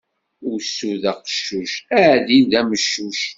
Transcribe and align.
Usu 0.53 0.91
d 1.01 1.03
aqeccuc, 1.11 1.73
aɛdil 1.99 2.45
d 2.51 2.53
ameccuc. 2.59 3.19